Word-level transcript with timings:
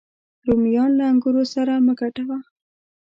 رومیان 0.47 0.91
له 0.99 1.03
انګورو 1.11 1.43
سره 1.53 1.73
مه 1.85 1.93
ګډوه 1.99 2.37